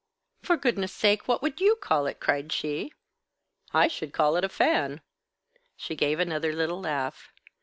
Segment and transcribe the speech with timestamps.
[0.41, 2.91] "For goodness' sake, what would you call it?" cried she.
[3.71, 5.01] "I should call it a fan."
[5.77, 7.31] She gave another little laugh.